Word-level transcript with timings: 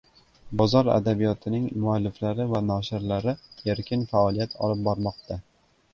“Bozor 0.61 0.87
adabiyoti”ning 0.93 1.67
mualliflari 1.83 2.47
va 2.53 2.63
noshirlari 2.71 3.35
erkin 3.75 4.09
faoliyat 4.15 4.57
olib 4.69 4.83
bormoqda: 4.89 5.43